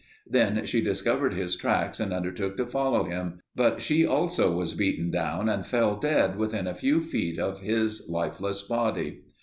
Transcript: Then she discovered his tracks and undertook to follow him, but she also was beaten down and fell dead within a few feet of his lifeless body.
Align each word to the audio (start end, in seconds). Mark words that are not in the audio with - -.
Then 0.25 0.65
she 0.65 0.81
discovered 0.81 1.35
his 1.35 1.55
tracks 1.55 1.99
and 1.99 2.11
undertook 2.11 2.57
to 2.57 2.65
follow 2.65 3.03
him, 3.03 3.39
but 3.55 3.83
she 3.83 4.03
also 4.03 4.51
was 4.51 4.73
beaten 4.73 5.11
down 5.11 5.47
and 5.47 5.63
fell 5.63 5.95
dead 5.95 6.37
within 6.37 6.65
a 6.65 6.73
few 6.73 7.01
feet 7.01 7.37
of 7.37 7.61
his 7.61 8.07
lifeless 8.09 8.63
body. 8.63 9.21